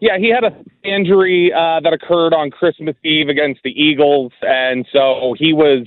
Yeah, 0.00 0.16
he 0.18 0.30
had 0.30 0.44
an 0.44 0.64
injury 0.82 1.52
uh, 1.52 1.80
that 1.80 1.92
occurred 1.92 2.32
on 2.32 2.50
Christmas 2.50 2.96
Eve 3.04 3.28
against 3.28 3.60
the 3.62 3.70
Eagles, 3.70 4.32
and 4.42 4.86
so 4.92 5.34
he 5.38 5.52
was. 5.52 5.86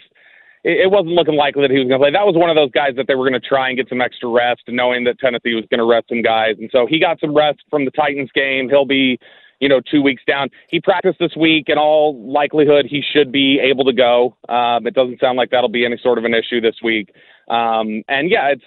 It 0.63 0.89
wasn't 0.89 1.15
looking 1.15 1.35
likely 1.35 1.63
that 1.63 1.71
he 1.71 1.77
was 1.77 1.89
going 1.89 1.99
to 1.99 2.03
play. 2.03 2.11
That 2.11 2.25
was 2.25 2.35
one 2.37 2.49
of 2.49 2.55
those 2.55 2.71
guys 2.71 2.95
that 2.95 3.07
they 3.07 3.15
were 3.15 3.29
going 3.29 3.39
to 3.39 3.45
try 3.45 3.67
and 3.67 3.77
get 3.77 3.89
some 3.89 3.99
extra 3.99 4.29
rest, 4.29 4.61
knowing 4.69 5.03
that 5.03 5.19
Tennessee 5.19 5.55
was 5.55 5.65
going 5.69 5.79
to 5.79 5.85
rest 5.85 6.07
some 6.07 6.21
guys, 6.21 6.55
and 6.57 6.69
so 6.71 6.87
he 6.87 6.99
got 6.99 7.19
some 7.19 7.35
rest 7.35 7.59
from 7.69 7.83
the 7.83 7.91
Titans 7.91 8.31
game. 8.33 8.69
He'll 8.69 8.85
be 8.85 9.19
you 9.63 9.69
know, 9.69 9.79
two 9.79 10.01
weeks 10.01 10.21
down. 10.27 10.49
He 10.69 10.81
practiced 10.81 11.19
this 11.19 11.37
week. 11.37 11.69
In 11.69 11.77
all 11.77 12.19
likelihood, 12.29 12.85
he 12.85 13.01
should 13.01 13.31
be 13.31 13.61
able 13.61 13.85
to 13.85 13.93
go. 13.93 14.35
Um, 14.49 14.85
it 14.85 14.93
doesn't 14.93 15.21
sound 15.21 15.37
like 15.37 15.51
that'll 15.51 15.69
be 15.69 15.85
any 15.85 15.97
sort 16.03 16.17
of 16.17 16.25
an 16.25 16.33
issue 16.33 16.59
this 16.59 16.75
week. 16.83 17.13
Um, 17.49 18.03
and 18.09 18.29
yeah, 18.29 18.49
it's 18.49 18.63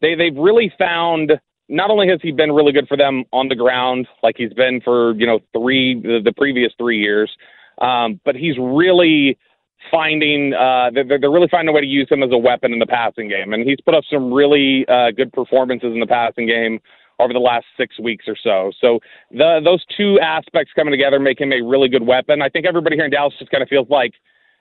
they 0.00 0.16
they've 0.16 0.36
really 0.36 0.72
found. 0.76 1.32
Not 1.68 1.88
only 1.88 2.08
has 2.08 2.18
he 2.20 2.32
been 2.32 2.50
really 2.50 2.72
good 2.72 2.88
for 2.88 2.96
them 2.96 3.22
on 3.32 3.46
the 3.46 3.54
ground, 3.54 4.08
like 4.24 4.34
he's 4.36 4.52
been 4.52 4.80
for 4.80 5.14
you 5.14 5.24
know 5.24 5.38
three 5.52 6.00
the, 6.00 6.20
the 6.24 6.32
previous 6.36 6.72
three 6.76 6.98
years, 6.98 7.30
um, 7.80 8.20
but 8.24 8.34
he's 8.34 8.56
really 8.58 9.38
finding 9.90 10.54
uh, 10.54 10.90
they're, 10.92 11.18
they're 11.18 11.30
really 11.30 11.48
finding 11.50 11.68
a 11.68 11.72
way 11.72 11.80
to 11.80 11.86
use 11.86 12.08
him 12.10 12.22
as 12.22 12.30
a 12.32 12.38
weapon 12.38 12.72
in 12.72 12.78
the 12.78 12.86
passing 12.86 13.28
game, 13.28 13.52
and 13.52 13.66
he's 13.66 13.80
put 13.84 13.94
up 13.94 14.04
some 14.10 14.32
really 14.32 14.86
uh, 14.88 15.10
good 15.10 15.32
performances 15.32 15.92
in 15.92 16.00
the 16.00 16.06
passing 16.06 16.46
game 16.46 16.80
over 17.18 17.32
the 17.32 17.38
last 17.38 17.66
six 17.76 17.98
weeks 18.00 18.26
or 18.26 18.36
so. 18.42 18.72
So 18.80 19.00
the 19.30 19.60
those 19.64 19.84
two 19.96 20.18
aspects 20.20 20.72
coming 20.74 20.92
together 20.92 21.20
make 21.20 21.40
him 21.40 21.52
a 21.52 21.62
really 21.62 21.88
good 21.88 22.06
weapon. 22.06 22.42
I 22.42 22.48
think 22.48 22.66
everybody 22.66 22.96
here 22.96 23.04
in 23.04 23.10
Dallas 23.10 23.34
just 23.38 23.50
kind 23.50 23.62
of 23.62 23.68
feels 23.68 23.88
like 23.90 24.12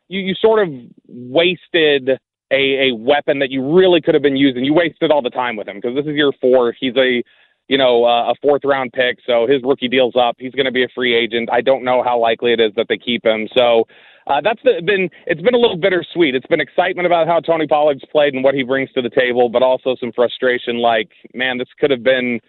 you, 0.08 0.20
you 0.20 0.36
sort 0.36 0.68
of 0.68 0.74
wasted 1.08 2.10
a, 2.52 2.90
a 2.90 2.96
weapon 2.96 3.40
that 3.40 3.52
you 3.52 3.76
really 3.76 4.02
could 4.02 4.14
have 4.14 4.24
been 4.24 4.38
using. 4.38 4.64
You 4.64 4.74
wasted 4.74 5.12
all 5.12 5.22
the 5.22 5.30
time 5.30 5.56
with 5.56 5.68
him 5.68 5.78
because 5.78 5.96
this 5.96 6.06
is 6.06 6.16
year 6.16 6.32
four. 6.42 6.74
He's 6.80 6.96
a 6.98 7.24
you 7.70 7.78
know, 7.78 8.04
uh, 8.04 8.32
a 8.32 8.36
fourth 8.42 8.64
round 8.66 8.92
pick. 8.92 9.20
So 9.26 9.48
his 9.48 9.62
rookie 9.64 9.88
deal's 9.88 10.16
up. 10.16 10.36
He's 10.40 10.54
going 10.54 10.66
to 10.66 10.72
be 10.72 10.84
a 10.84 10.90
free 10.94 11.16
agent. 11.16 11.50
I 11.54 11.62
don't 11.62 11.86
know 11.86 12.04
how 12.04 12.20
likely 12.20 12.52
it 12.52 12.60
is 12.60 12.72
that 12.76 12.88
they 12.90 12.98
keep 12.98 13.24
him. 13.24 13.48
So 13.56 13.86
uh, 14.30 14.40
that's 14.42 14.62
the, 14.64 14.82
been 14.86 15.10
it's 15.26 15.42
been 15.42 15.56
a 15.56 15.58
little 15.58 15.78
bittersweet. 15.78 16.36
It's 16.36 16.46
been 16.48 16.62
excitement 16.62 17.08
about 17.08 17.28
how 17.28 17.40
Tony 17.40 17.68
Pollard's 17.68 18.04
played 18.12 18.36
and 18.36 18.44
what 18.44 18.54
he 18.54 18.64
brings 18.64 18.92
to 18.94 19.02
the 19.02 19.10
table, 19.10 19.50
but 19.50 19.64
also 19.64 19.96
some 20.00 20.12
frustration. 20.14 20.78
Like, 20.78 21.10
man, 21.34 21.58
this 21.58 21.68
could 21.80 21.90
have 21.90 22.04
been 22.04 22.40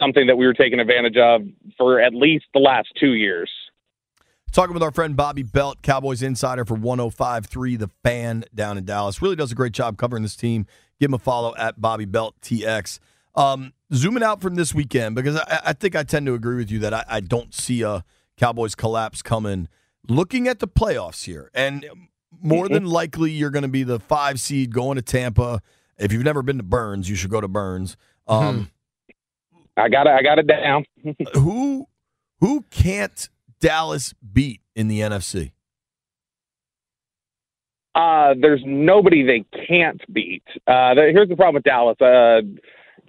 something 0.00 0.26
that 0.26 0.36
we 0.36 0.46
were 0.46 0.54
taking 0.54 0.80
advantage 0.80 1.16
of 1.16 1.42
for 1.76 2.00
at 2.00 2.14
least 2.14 2.46
the 2.54 2.60
last 2.60 2.88
two 2.98 3.12
years. 3.12 3.50
Talking 4.52 4.72
with 4.72 4.82
our 4.82 4.90
friend 4.90 5.14
Bobby 5.14 5.42
Belt, 5.42 5.82
Cowboys 5.82 6.22
insider 6.22 6.64
for 6.64 6.76
105.3 6.76 7.78
The 7.78 7.90
Fan 8.02 8.44
down 8.54 8.78
in 8.78 8.86
Dallas. 8.86 9.20
Really 9.20 9.36
does 9.36 9.52
a 9.52 9.54
great 9.54 9.72
job 9.72 9.98
covering 9.98 10.22
this 10.22 10.36
team. 10.36 10.66
Give 10.98 11.10
him 11.10 11.14
a 11.14 11.18
follow 11.18 11.54
at 11.56 11.78
Bobby 11.78 12.06
Belt 12.06 12.34
TX. 12.40 12.98
Um, 13.34 13.74
zooming 13.92 14.22
out 14.22 14.40
from 14.40 14.54
this 14.54 14.74
weekend, 14.74 15.14
because 15.14 15.36
I, 15.36 15.60
I, 15.66 15.72
think 15.74 15.94
I 15.94 16.04
tend 16.04 16.24
to 16.24 16.32
agree 16.32 16.56
with 16.56 16.70
you 16.70 16.78
that 16.78 16.94
I, 16.94 17.04
I 17.06 17.20
don't 17.20 17.52
see 17.52 17.82
a 17.82 18.02
Cowboys 18.38 18.74
collapse 18.74 19.20
coming. 19.20 19.68
Looking 20.08 20.48
at 20.48 20.60
the 20.60 20.68
playoffs 20.68 21.24
here, 21.24 21.50
and 21.54 21.86
more 22.40 22.64
mm-hmm. 22.64 22.74
than 22.74 22.86
likely 22.86 23.30
you're 23.30 23.50
going 23.50 23.62
to 23.62 23.68
be 23.68 23.82
the 23.82 23.98
five 23.98 24.40
seed 24.40 24.72
going 24.72 24.96
to 24.96 25.02
Tampa. 25.02 25.60
If 25.98 26.12
you've 26.12 26.24
never 26.24 26.42
been 26.42 26.58
to 26.58 26.62
Bern's, 26.62 27.08
you 27.08 27.16
should 27.16 27.30
go 27.30 27.40
to 27.40 27.48
Bern's. 27.48 27.96
Um, 28.28 28.70
I 29.76 29.88
got 29.88 30.06
it. 30.06 30.10
I 30.10 30.22
got 30.22 30.38
it 30.38 30.46
down. 30.46 30.84
who 31.34 31.86
who 32.40 32.64
can't 32.70 33.28
Dallas 33.60 34.14
beat 34.32 34.60
in 34.74 34.88
the 34.88 35.00
NFC? 35.00 35.52
Uh, 37.94 38.34
there's 38.38 38.62
nobody 38.66 39.22
they 39.24 39.44
can't 39.66 40.00
beat. 40.12 40.42
Uh, 40.66 40.94
the, 40.94 41.10
here's 41.14 41.30
the 41.30 41.36
problem 41.36 41.54
with 41.54 41.64
Dallas. 41.64 41.98
Uh, 41.98 42.42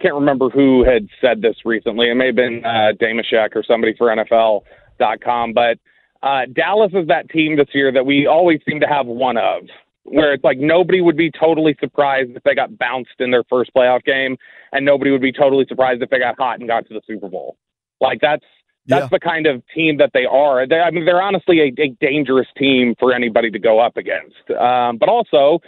can't 0.00 0.14
remember 0.14 0.48
who 0.48 0.84
had 0.84 1.08
said 1.20 1.42
this 1.42 1.56
recently. 1.64 2.10
It 2.10 2.14
may 2.14 2.26
have 2.26 2.36
been 2.36 2.64
uh, 2.64 2.92
Damashek 3.00 3.54
or 3.54 3.62
somebody 3.62 3.94
for 3.98 4.06
NFL.com, 4.08 5.52
but 5.52 5.78
uh, 6.22 6.46
Dallas 6.52 6.92
is 6.94 7.06
that 7.08 7.30
team 7.30 7.56
this 7.56 7.68
year 7.72 7.92
that 7.92 8.06
we 8.06 8.26
always 8.26 8.60
seem 8.68 8.80
to 8.80 8.86
have 8.86 9.06
one 9.06 9.36
of, 9.36 9.62
where 10.04 10.32
it's 10.32 10.44
like 10.44 10.58
nobody 10.58 11.00
would 11.00 11.16
be 11.16 11.30
totally 11.30 11.76
surprised 11.80 12.30
if 12.34 12.42
they 12.42 12.54
got 12.54 12.76
bounced 12.78 13.20
in 13.20 13.30
their 13.30 13.44
first 13.44 13.72
playoff 13.74 14.04
game, 14.04 14.36
and 14.72 14.84
nobody 14.84 15.10
would 15.10 15.22
be 15.22 15.32
totally 15.32 15.64
surprised 15.68 16.02
if 16.02 16.10
they 16.10 16.18
got 16.18 16.36
hot 16.38 16.58
and 16.58 16.68
got 16.68 16.86
to 16.88 16.94
the 16.94 17.02
Super 17.06 17.28
Bowl. 17.28 17.56
Like 18.00 18.20
that's 18.20 18.44
that's 18.86 19.02
yeah. 19.02 19.08
the 19.10 19.20
kind 19.20 19.46
of 19.46 19.62
team 19.74 19.98
that 19.98 20.10
they 20.14 20.24
are. 20.24 20.66
They, 20.66 20.80
I 20.80 20.90
mean, 20.90 21.04
they're 21.04 21.22
honestly 21.22 21.60
a, 21.60 21.82
a 21.82 21.88
dangerous 22.00 22.48
team 22.56 22.94
for 22.98 23.12
anybody 23.12 23.50
to 23.50 23.58
go 23.58 23.78
up 23.78 23.96
against. 23.96 24.50
Um, 24.50 24.96
but 24.96 25.10
also, 25.10 25.60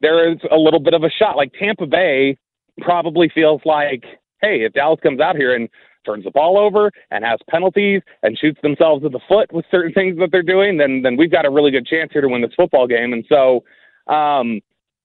there 0.00 0.30
is 0.30 0.38
a 0.50 0.56
little 0.56 0.80
bit 0.80 0.94
of 0.94 1.02
a 1.02 1.10
shot. 1.10 1.36
Like 1.36 1.52
Tampa 1.58 1.86
Bay 1.86 2.36
probably 2.80 3.30
feels 3.34 3.62
like, 3.64 4.04
hey, 4.42 4.64
if 4.64 4.74
Dallas 4.74 5.00
comes 5.02 5.18
out 5.18 5.34
here 5.34 5.54
and 5.54 5.68
turns 6.08 6.24
the 6.24 6.30
ball 6.30 6.58
over 6.58 6.90
and 7.10 7.24
has 7.24 7.38
penalties 7.48 8.02
and 8.22 8.38
shoots 8.38 8.60
themselves 8.62 9.04
in 9.04 9.12
the 9.12 9.20
foot 9.28 9.52
with 9.52 9.64
certain 9.70 9.92
things 9.98 10.18
that 10.18 10.30
they're 10.32 10.42
doing, 10.42 10.78
then 10.78 11.02
then 11.02 11.16
we've 11.16 11.30
got 11.30 11.46
a 11.46 11.50
really 11.50 11.70
good 11.70 11.86
chance 11.86 12.10
here 12.12 12.22
to 12.22 12.28
win 12.28 12.42
this 12.42 12.54
football 12.56 12.86
game. 12.86 13.12
And 13.12 13.24
so 13.28 13.64
um, 14.06 14.60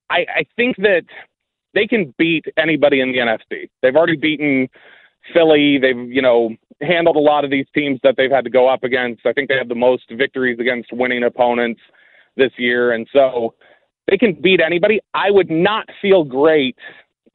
I, 0.09 0.25
I 0.35 0.45
think 0.55 0.77
that 0.77 1.03
they 1.73 1.87
can 1.87 2.13
beat 2.17 2.45
anybody 2.57 3.01
in 3.01 3.11
the 3.11 3.17
NFC. 3.17 3.69
They've 3.81 3.95
already 3.95 4.15
beaten 4.15 4.69
Philly. 5.33 5.77
They've 5.79 5.97
you 6.09 6.21
know 6.21 6.55
handled 6.81 7.15
a 7.15 7.19
lot 7.19 7.45
of 7.45 7.51
these 7.51 7.65
teams 7.73 7.99
that 8.03 8.15
they've 8.17 8.31
had 8.31 8.43
to 8.43 8.49
go 8.49 8.67
up 8.67 8.83
against. 8.83 9.25
I 9.25 9.33
think 9.33 9.49
they 9.49 9.57
have 9.57 9.69
the 9.69 9.75
most 9.75 10.03
victories 10.11 10.59
against 10.59 10.91
winning 10.93 11.23
opponents 11.23 11.81
this 12.35 12.51
year, 12.57 12.91
and 12.91 13.07
so 13.13 13.53
they 14.07 14.17
can 14.17 14.33
beat 14.33 14.61
anybody. 14.61 14.99
I 15.13 15.31
would 15.31 15.49
not 15.49 15.87
feel 16.01 16.23
great 16.23 16.77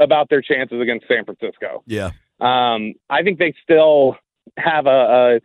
about 0.01 0.29
their 0.29 0.43
chances 0.43 0.81
against 0.81 1.07
San 1.09 1.25
Francisco. 1.25 1.83
Yeah. 1.87 2.11
Um, 2.41 2.95
I 3.11 3.23
think 3.23 3.39
they 3.39 3.55
still 3.63 4.17
have 4.57 4.87
a, 4.87 4.91
a 4.91 5.41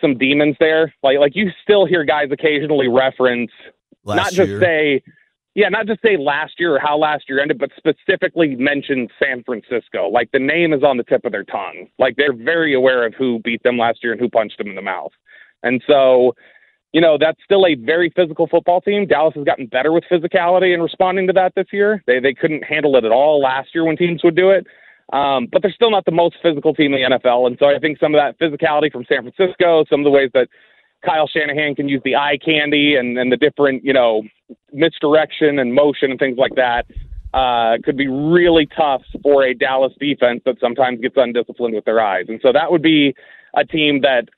some 0.00 0.16
demons 0.16 0.56
there. 0.60 0.94
Like 1.02 1.18
like 1.18 1.34
you 1.34 1.50
still 1.62 1.86
hear 1.86 2.04
guys 2.04 2.28
occasionally 2.30 2.88
reference 2.88 3.50
last 4.04 4.16
not 4.16 4.32
just 4.32 4.48
year. 4.48 4.60
say 4.60 5.02
yeah, 5.54 5.68
not 5.68 5.86
just 5.86 6.00
say 6.02 6.16
last 6.16 6.54
year 6.58 6.76
or 6.76 6.78
how 6.78 6.96
last 6.96 7.24
year 7.28 7.40
ended, 7.40 7.58
but 7.58 7.70
specifically 7.76 8.54
mention 8.54 9.08
San 9.20 9.42
Francisco. 9.42 10.08
Like 10.08 10.30
the 10.32 10.38
name 10.38 10.72
is 10.72 10.84
on 10.84 10.98
the 10.98 11.02
tip 11.02 11.24
of 11.24 11.32
their 11.32 11.42
tongue. 11.42 11.88
Like 11.98 12.14
they're 12.16 12.32
very 12.32 12.74
aware 12.74 13.04
of 13.04 13.14
who 13.14 13.40
beat 13.40 13.62
them 13.64 13.76
last 13.76 13.98
year 14.02 14.12
and 14.12 14.20
who 14.20 14.28
punched 14.28 14.58
them 14.58 14.68
in 14.68 14.76
the 14.76 14.82
mouth. 14.82 15.12
And 15.62 15.82
so 15.86 16.34
you 16.92 17.02
know, 17.02 17.18
that's 17.18 17.38
still 17.44 17.66
a 17.66 17.74
very 17.74 18.10
physical 18.16 18.46
football 18.46 18.80
team. 18.80 19.06
Dallas 19.06 19.34
has 19.34 19.44
gotten 19.44 19.66
better 19.66 19.92
with 19.92 20.04
physicality 20.10 20.72
and 20.72 20.82
responding 20.82 21.26
to 21.26 21.32
that 21.34 21.54
this 21.54 21.66
year. 21.72 22.02
They 22.06 22.20
they 22.20 22.34
couldn't 22.34 22.64
handle 22.64 22.96
it 22.96 23.04
at 23.04 23.12
all 23.12 23.40
last 23.40 23.74
year 23.74 23.84
when 23.84 23.96
teams 23.96 24.22
would 24.24 24.36
do 24.36 24.50
it. 24.50 24.66
Um, 25.12 25.48
but 25.50 25.62
they're 25.62 25.72
still 25.72 25.90
not 25.90 26.04
the 26.04 26.12
most 26.12 26.36
physical 26.42 26.74
team 26.74 26.92
in 26.92 27.00
the 27.00 27.18
NFL. 27.18 27.46
And 27.46 27.56
so 27.58 27.66
I 27.66 27.78
think 27.78 27.98
some 27.98 28.14
of 28.14 28.20
that 28.20 28.38
physicality 28.38 28.92
from 28.92 29.04
San 29.08 29.22
Francisco, 29.22 29.84
some 29.88 30.00
of 30.00 30.04
the 30.04 30.10
ways 30.10 30.30
that 30.34 30.48
Kyle 31.04 31.28
Shanahan 31.28 31.74
can 31.74 31.88
use 31.88 32.02
the 32.04 32.16
eye 32.16 32.38
candy 32.44 32.96
and, 32.96 33.16
and 33.16 33.32
the 33.32 33.36
different, 33.36 33.84
you 33.84 33.92
know, 33.92 34.22
misdirection 34.72 35.58
and 35.58 35.74
motion 35.74 36.10
and 36.10 36.18
things 36.18 36.36
like 36.36 36.54
that 36.56 36.86
uh, 37.32 37.76
could 37.84 37.96
be 37.96 38.08
really 38.08 38.66
tough 38.66 39.02
for 39.22 39.44
a 39.44 39.54
Dallas 39.54 39.92
defense 40.00 40.42
that 40.44 40.56
sometimes 40.60 41.00
gets 41.00 41.14
undisciplined 41.16 41.74
with 41.74 41.84
their 41.84 42.00
eyes. 42.00 42.26
And 42.28 42.40
so 42.42 42.52
that 42.52 42.70
would 42.70 42.82
be 42.82 43.14
a 43.54 43.64
team 43.64 44.00
that 44.02 44.28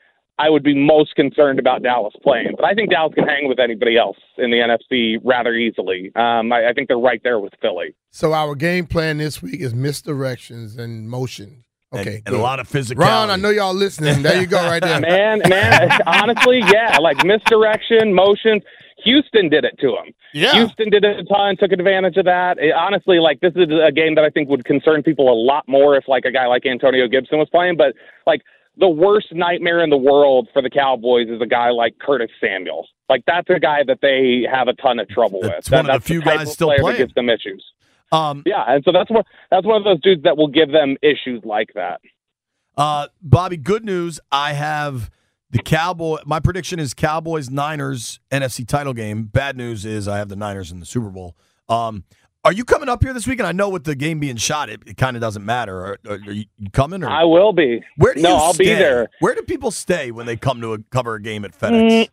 I 0.41 0.49
would 0.49 0.63
be 0.63 0.75
most 0.75 1.15
concerned 1.17 1.59
about 1.59 1.83
Dallas 1.83 2.15
playing. 2.23 2.55
But 2.57 2.65
I 2.65 2.73
think 2.73 2.91
Dallas 2.91 3.13
can 3.15 3.27
hang 3.27 3.47
with 3.47 3.61
anybody 3.61 3.99
else 3.99 4.17
in 4.39 4.51
the 4.51 4.57
NFC 4.57 5.19
rather 5.23 5.55
easily. 5.55 6.11
Um, 6.17 6.51
I, 6.51 6.69
I, 6.69 6.73
think 6.73 6.89
they're 6.89 6.99
right 6.99 7.21
there 7.23 7.39
with 7.39 7.53
Philly. 7.61 7.95
So 8.11 8.33
our 8.33 8.55
game 8.55 8.87
plan 8.87 9.19
this 9.19 9.43
week 9.43 9.61
is 9.61 9.75
misdirections 9.75 10.79
and 10.79 11.11
motion. 11.11 11.65
Okay, 11.93 12.17
and, 12.25 12.29
and 12.29 12.37
a 12.37 12.39
lot 12.39 12.61
of 12.61 12.69
physical. 12.69 13.05
Ron, 13.05 13.31
I 13.31 13.37
know 13.37 13.51
y'all 13.51 13.75
listening. 13.75 14.23
There 14.23 14.41
you 14.41 14.47
go, 14.47 14.63
right 14.63 14.81
there. 14.81 15.01
man, 15.01 15.43
man, 15.49 15.91
honestly, 16.07 16.61
yeah, 16.73 16.97
like 16.99 17.25
misdirection, 17.25 18.15
motions. 18.15 18.63
Houston 19.05 19.49
did 19.49 19.65
it 19.65 19.77
to 19.81 19.89
him. 19.89 20.15
Yeah. 20.33 20.53
Houston 20.53 20.91
did 20.91 21.05
it 21.05 21.19
a 21.19 21.25
ton, 21.25 21.57
took 21.57 21.73
advantage 21.73 22.17
of 22.17 22.27
that. 22.27 22.59
It, 22.59 22.73
honestly, 22.73 23.19
like 23.19 23.41
this 23.41 23.53
is 23.57 23.69
a 23.71 23.91
game 23.91 24.15
that 24.15 24.25
I 24.25 24.31
think 24.31 24.49
would 24.49 24.65
concern 24.65 25.03
people 25.03 25.33
a 25.33 25.35
lot 25.35 25.67
more 25.67 25.97
if 25.97 26.07
like 26.07 26.25
a 26.25 26.31
guy 26.31 26.47
like 26.47 26.65
Antonio 26.65 27.09
Gibson 27.09 27.39
was 27.39 27.49
playing. 27.51 27.77
But 27.77 27.95
like 28.27 28.43
the 28.81 28.89
worst 28.89 29.29
nightmare 29.33 29.85
in 29.85 29.91
the 29.91 29.97
world 29.97 30.49
for 30.53 30.63
the 30.63 30.71
Cowboys 30.71 31.29
is 31.29 31.41
a 31.41 31.47
guy 31.47 31.71
like 31.71 31.99
Curtis 31.99 32.31
Samuel. 32.41 32.89
Like 33.09 33.23
that's 33.27 33.49
a 33.51 33.61
guy 33.61 33.83
that 33.87 33.99
they 34.01 34.47
have 34.51 34.69
a 34.69 34.73
ton 34.75 34.99
of 34.99 35.09
trouble 35.09 35.41
with. 35.41 35.71
One 35.71 35.87
that, 35.87 35.97
of 35.97 36.03
the 36.03 36.07
few 36.07 36.23
guys 36.23 36.53
still 36.53 36.69
playing. 36.69 36.85
That 36.85 36.97
gives 36.97 37.15
them 37.15 37.29
issues. 37.29 37.65
Um, 38.11 38.43
yeah, 38.47 38.65
and 38.67 38.83
so 38.85 38.91
that's 38.91 39.11
one 39.11 39.23
that's 39.51 39.67
one 39.67 39.77
of 39.77 39.85
those 39.85 40.01
dudes 40.01 40.23
that 40.25 40.37
will 40.37 40.49
give 40.49 40.73
them 40.73 40.97
issues 41.03 41.43
like 41.45 41.69
that. 41.75 42.01
Uh, 42.77 43.09
Bobby, 43.23 43.57
good 43.57 43.85
news. 43.85 44.19
I 44.33 44.55
have 44.55 45.11
the 45.51 45.63
Cowboy. 45.63 46.19
My 46.25 46.41
prediction 46.41 46.79
is 46.79 46.95
Cowboys 46.95 47.51
Niners 47.51 48.19
NFC 48.31 48.67
title 48.67 48.95
game. 48.95 49.25
Bad 49.25 49.57
news 49.57 49.85
is 49.85 50.09
I 50.09 50.19
have 50.19 50.29
the 50.29 50.37
Niners 50.37 50.73
in 50.73 50.81
the 50.81 50.87
Super 50.87 51.11
Bowl. 51.11 51.37
Um, 51.69 52.05
are 52.45 52.53
you 52.53 52.65
coming 52.65 52.89
up 52.89 53.03
here 53.03 53.13
this 53.13 53.27
weekend? 53.27 53.47
I 53.47 53.53
know 53.53 53.69
with 53.69 53.85
the 53.85 53.95
game 53.95 54.19
being 54.19 54.37
shot, 54.37 54.71
it, 54.71 54.81
it 54.87 54.97
kind 54.97 55.17
of 55.17 55.21
doesn't 55.21 55.45
matter. 55.45 55.79
Are, 55.79 55.99
are, 56.09 56.19
you 56.33 56.47
coming? 56.73 57.05
Or? 57.05 57.11
I 57.11 57.25
will 57.25 57.53
be. 57.53 57.83
Where 57.97 58.15
do 58.15 58.23
no, 58.23 58.31
you 58.31 58.35
I'll 58.35 58.55
stay? 58.55 58.65
be 58.65 58.75
there. 58.75 59.09
Where 59.21 59.35
do 59.35 59.43
people 59.43 59.71
stay 59.71 60.11
when 60.11 60.27
they 60.27 60.37
come 60.37 60.61
to 60.63 60.75
a, 60.75 60.79
cover 60.91 61.15
a 61.15 61.23
game 61.23 61.45
at 61.45 61.59
FedEx? 61.59 61.91
Mm, 61.91 62.09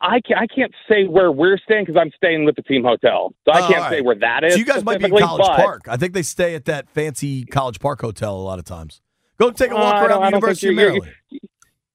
I 0.00 0.20
can't, 0.20 0.40
I 0.40 0.46
can't 0.46 0.72
say 0.88 1.04
where 1.04 1.32
we're 1.32 1.58
staying 1.58 1.86
because 1.86 2.00
I'm 2.00 2.12
staying 2.16 2.44
with 2.44 2.56
the 2.56 2.62
team 2.62 2.84
hotel, 2.84 3.34
so 3.44 3.52
I 3.52 3.60
oh, 3.60 3.68
can't 3.68 3.80
right. 3.80 3.90
say 3.90 4.00
where 4.02 4.16
that 4.16 4.44
is. 4.44 4.52
So 4.52 4.58
you 4.58 4.64
guys 4.64 4.84
might 4.84 4.98
be 4.98 5.06
in 5.06 5.16
College 5.16 5.46
but, 5.46 5.56
Park. 5.56 5.88
I 5.88 5.96
think 5.96 6.12
they 6.12 6.22
stay 6.22 6.54
at 6.54 6.66
that 6.66 6.88
fancy 6.90 7.44
College 7.44 7.80
Park 7.80 8.00
hotel 8.00 8.36
a 8.36 8.38
lot 8.38 8.58
of 8.58 8.64
times. 8.64 9.00
Go 9.38 9.50
take 9.50 9.72
a 9.72 9.74
walk 9.74 9.96
uh, 9.96 10.06
around 10.06 10.20
the 10.20 10.26
University 10.26 10.68
of 10.68 10.74
Maryland. 10.76 11.12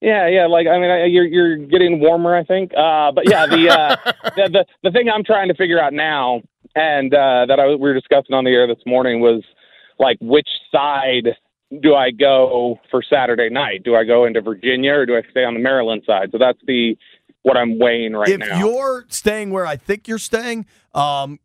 Yeah, 0.02 0.28
yeah, 0.28 0.48
like 0.48 0.66
I 0.68 0.80
mean, 0.80 0.90
I, 0.90 1.06
you're 1.06 1.26
you're 1.26 1.58
getting 1.58 2.00
warmer, 2.00 2.36
I 2.36 2.44
think. 2.44 2.72
Uh, 2.76 3.12
but 3.12 3.30
yeah, 3.30 3.46
the, 3.46 3.70
uh, 3.70 3.96
the 4.36 4.50
the 4.50 4.66
the 4.84 4.92
thing 4.92 5.10
I'm 5.10 5.24
trying 5.24 5.50
to 5.50 5.54
figure 5.54 5.82
out 5.82 5.94
now 5.94 6.42
and 6.76 7.14
uh, 7.14 7.46
that 7.48 7.60
I, 7.60 7.68
we 7.68 7.78
were 7.78 7.94
discussing 7.94 8.34
on 8.34 8.44
the 8.44 8.52
air 8.52 8.68
this 8.68 8.84
morning 8.86 9.20
was 9.20 9.44
like 10.00 10.18
which 10.22 10.48
side 10.72 11.36
do 11.82 11.94
I 11.94 12.12
go 12.12 12.80
for 12.90 13.04
Saturday 13.04 13.50
night? 13.50 13.84
Do 13.84 13.96
I 13.96 14.04
go 14.04 14.26
into 14.26 14.42
Virginia 14.42 14.94
or 14.94 15.06
do 15.06 15.16
I 15.16 15.22
stay 15.30 15.44
on 15.44 15.54
the 15.54 15.60
Maryland 15.60 16.04
side? 16.06 16.30
So 16.32 16.38
that's 16.38 16.60
the 16.66 16.98
what 17.44 17.58
I'm 17.58 17.80
weighing 17.80 18.14
right 18.14 18.30
if 18.30 18.40
now. 18.40 18.54
If 18.54 18.60
you're 18.60 19.06
staying 19.10 19.52
where 19.52 19.66
I 19.66 19.76
think 19.76 20.08
you're 20.08 20.18
staying, 20.18 20.66
um, 20.94 21.40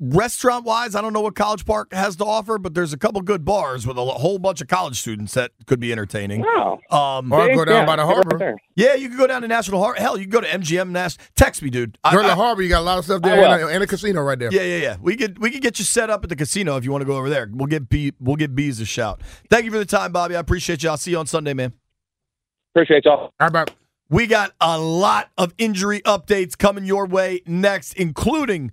restaurant 0.00 0.64
wise, 0.64 0.94
I 0.94 1.00
don't 1.02 1.12
know 1.12 1.20
what 1.20 1.34
College 1.34 1.66
Park 1.66 1.92
has 1.92 2.16
to 2.16 2.24
offer, 2.24 2.56
but 2.58 2.74
there's 2.74 2.92
a 2.92 2.96
couple 2.98 3.20
good 3.20 3.44
bars 3.44 3.86
with 3.86 3.98
a 3.98 4.04
whole 4.04 4.38
bunch 4.38 4.60
of 4.62 4.68
college 4.68 4.98
students 4.98 5.34
that 5.34 5.52
could 5.66 5.78
be 5.78 5.92
entertaining. 5.92 6.42
Oh, 6.46 6.78
Um, 6.90 7.30
Or 7.32 7.46
go 7.54 7.64
down 7.64 7.74
yeah, 7.82 7.86
by 7.86 7.96
the 7.96 8.06
harbor. 8.06 8.38
there. 8.38 8.56
yeah, 8.74 8.94
you 8.94 9.08
can 9.08 9.18
go 9.18 9.26
down 9.26 9.42
to 9.42 9.48
National 9.48 9.80
Harbor. 9.82 10.00
Hell, 10.00 10.16
you 10.18 10.24
can 10.24 10.30
go 10.30 10.40
to 10.40 10.46
MGM 10.48 10.88
National. 10.90 11.24
Text 11.36 11.62
me, 11.62 11.70
dude. 11.70 11.98
I- 12.02 12.10
During 12.12 12.26
I- 12.26 12.30
the 12.30 12.34
harbor, 12.36 12.62
you 12.62 12.68
got 12.68 12.80
a 12.80 12.84
lot 12.84 12.98
of 12.98 13.04
stuff 13.04 13.22
there 13.22 13.34
and 13.44 13.62
a, 13.62 13.66
and 13.68 13.82
a 13.84 13.86
casino 13.86 14.22
right 14.22 14.38
there. 14.38 14.50
yeah, 14.52 14.62
yeah, 14.62 14.76
yeah. 14.78 14.96
We 15.00 15.16
could 15.16 15.38
we 15.38 15.50
could 15.50 15.62
get 15.62 15.78
you 15.78 15.84
set 15.84 16.08
up 16.10 16.24
at 16.24 16.30
the 16.30 16.36
casino 16.36 16.76
if 16.76 16.84
you 16.84 16.90
want 16.90 17.02
to 17.02 17.06
go 17.06 17.16
over 17.16 17.28
there. 17.28 17.48
We'll 17.52 17.66
give 17.66 17.88
B 17.88 18.12
we'll 18.18 18.36
give 18.36 18.54
bees 18.56 18.80
a 18.80 18.86
shout. 18.86 19.20
Thank 19.50 19.66
you 19.66 19.70
for 19.70 19.78
the 19.78 19.84
time, 19.84 20.12
Bobby. 20.12 20.34
I 20.34 20.40
appreciate 20.40 20.82
you. 20.82 20.88
I'll 20.90 20.96
see 20.96 21.10
you 21.12 21.18
on 21.18 21.26
Sunday, 21.26 21.52
man. 21.54 21.72
Appreciate 22.74 23.04
y'all. 23.04 23.32
How 23.38 23.46
about 23.48 23.70
We 24.08 24.26
got 24.26 24.52
a 24.60 24.78
lot 24.78 25.30
of 25.38 25.54
injury 25.58 26.00
updates 26.00 26.56
coming 26.58 26.84
your 26.84 27.06
way 27.06 27.42
next, 27.46 27.92
including 27.94 28.72